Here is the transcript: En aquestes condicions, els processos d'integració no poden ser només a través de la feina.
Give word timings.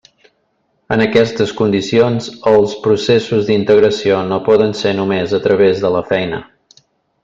En 0.95 1.03
aquestes 1.03 1.53
condicions, 1.59 2.31
els 2.53 2.75
processos 2.87 3.47
d'integració 3.51 4.25
no 4.33 4.43
poden 4.51 4.77
ser 4.83 4.99
només 5.03 5.41
a 5.41 5.45
través 5.49 5.87
de 5.87 5.97
la 5.99 6.07
feina. 6.13 6.47